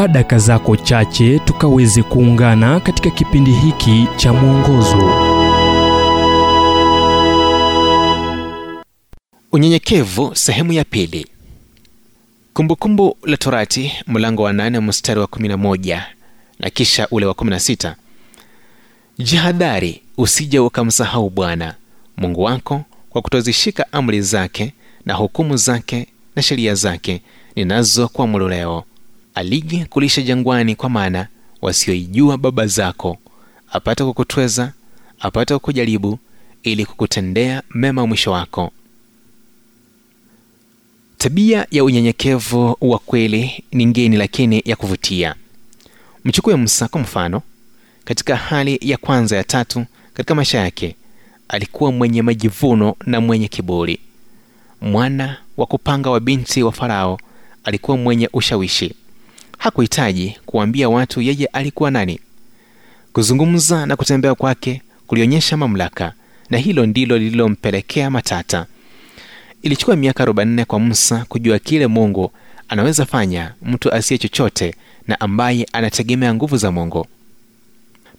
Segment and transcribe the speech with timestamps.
[0.00, 5.12] chukua daka zako chache tukaweze kuungana katika kipindi hiki cha mwongozo.
[9.52, 11.26] Unyenyekevu sehemu ya pili.
[12.54, 16.02] Kumbukumbu la torati mlango wa 8 mstari wa 11
[16.58, 17.94] na kisha ule wa 16
[19.18, 21.74] jihadhari usije ukamsahau bwana
[22.16, 24.74] mungu wako kwa kutozishika amri zake
[25.06, 26.06] na hukumu zake
[26.36, 27.22] na sheria zake
[27.56, 28.84] ninazokuamuru leo
[29.34, 31.26] alije kulisha jangwani kwa maana
[31.62, 33.18] wasioijua baba zako.
[33.72, 34.72] Apate kukutweza
[35.20, 36.18] apate kukujaribu
[36.62, 38.72] ili kukutendea mema mwisho wako.
[41.18, 45.34] Tabia ya unyenyekevu wa kweli ni ngeni lakini ya kuvutia.
[46.24, 47.42] Mchukue msa kwa mfano.
[48.04, 50.96] Katika hali ya kwanza ya tatu katika maisha yake
[51.48, 54.00] alikuwa mwenye majivuno na mwenye kiburi.
[54.80, 57.20] Mwana wa kupanga wa binti wa farao
[57.64, 58.94] alikuwa mwenye ushawishi
[59.60, 62.20] hakuhitaji kuwaambia watu yeye alikuwa nani.
[63.12, 66.12] Kuzungumza na kutembea kwake kulionyesha mamlaka
[66.50, 68.66] na hilo ndilo lililompelekea matata.
[69.62, 72.32] Ilichukua miaka 44 kwa musa kujua kile mungu
[72.68, 74.74] anaweza fanya mtu asiye chochote
[75.08, 77.06] na ambaye anategemea nguvu za mungu.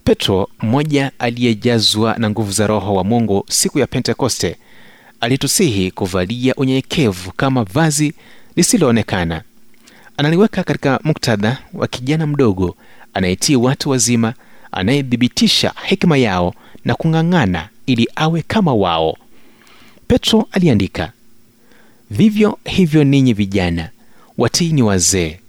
[0.03, 4.56] Petro mmoja aliyejazwa na nguvu za roho wa mungu siku ya pentekoste
[5.19, 8.14] alitusihi kuvalia unyenyekevu kama vazi
[8.56, 9.42] lisiloonekana
[10.17, 12.76] analiweka katika muktadha wa kijana mdogo
[13.14, 14.34] anayetii watu wazima
[14.72, 16.53] anayethibitisha hekima yao
[16.86, 19.18] na kung'ang'ana ili awe kama wao.
[20.08, 21.12] Petro aliandika
[22.12, 23.90] vivyo hivyo ninyi vijana
[24.38, 25.40] watiini wazee.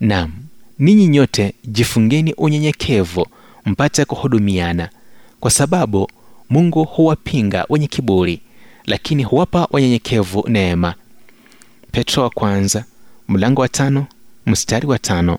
[0.00, 0.32] Nam
[0.78, 3.26] ninyi nyote jifungeni unyenyekevu
[3.66, 4.88] mpate kuhudumiana
[5.40, 6.10] kwa sababu
[6.50, 8.40] mungu huwapinga wenye kiburi
[8.86, 10.94] lakini huwapa wanyenyekevu neema.
[11.92, 12.84] Petro wa kwanza
[13.30, 14.06] mlango wa tano
[14.46, 15.38] mstari wa tano.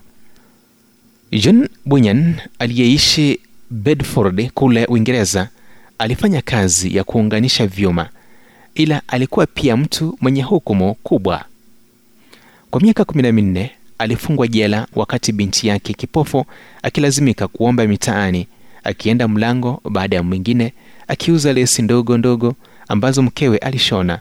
[1.32, 3.40] John bunyan aliyeishi
[3.70, 5.48] bedford kule uingereza
[5.98, 8.08] alifanya kazi ya kuunganisha vyuma
[8.74, 11.44] ila alikuwa pia mtu mwenye hukumu kubwa.
[12.70, 16.46] Kwa miaka kumi na minne alifungwa jela wakati binti yake kipofu
[16.82, 18.46] akilazimika kuomba mitaani
[18.84, 20.72] akienda mlango baada ya mwingine
[21.08, 22.54] akiuza lesi ndogo ndogo
[22.88, 24.18] ambazo mkewe alishona.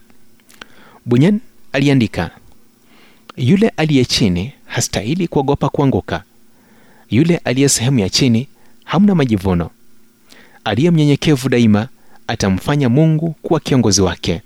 [1.06, 1.40] Bunyan
[1.74, 2.30] aliandika
[3.42, 6.24] yule aliye chini hastahili kuogopa kuanguka.
[7.10, 8.48] Yule aliye sehemu ya chini
[8.84, 9.70] hamna majivuno.
[10.64, 11.88] Aliye mnyenyekevu daima
[12.28, 14.42] atamfanya mungu kuwa kiongozi wake.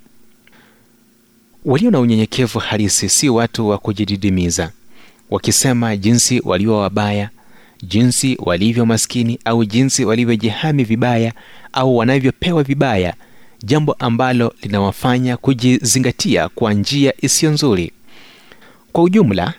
[1.64, 4.72] Walio na unyenyekevu halisi si watu wa kujididimiza
[5.30, 7.30] wakisema jinsi walio wabaya
[7.82, 11.32] jinsi walivyo maskini au jinsi walivyojihami vibaya
[11.72, 13.14] au wanavyopewa vibaya
[13.62, 17.92] jambo ambalo linawafanya kujizingatia kwa njia isiyo nzuri
[18.96, 19.54] kwa ujumla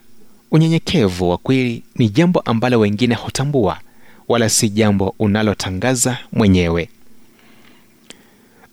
[0.52, 3.80] unyenyekevu wa kweli ni jambo ambalo wengine hutambua
[4.28, 6.90] wala si jambo unalotangaza mwenyewe.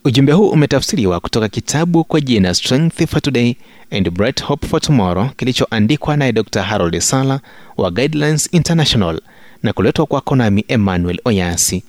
[0.05, 3.55] Ujumbe huu umetafsiriwa kutoka kitabu kwa jina strength for today
[3.91, 7.41] and bright hope for tomorrow kilichoandikwa naye dr harold sala
[7.77, 9.21] wa guidelines international
[9.63, 11.85] na kuletwa kwako nami emmanuel oyasi.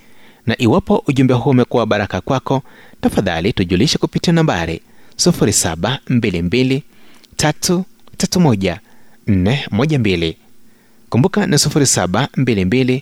[0.46, 2.62] Na iwapo ujumbe huu umekuwa baraka kwako
[3.02, 4.82] tafadhali tujulishe kupitia nambari
[8.18, 10.36] 722
[11.10, 13.02] kumbuka na 722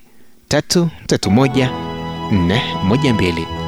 [0.50, 1.69] 331
[2.34, 3.62] 412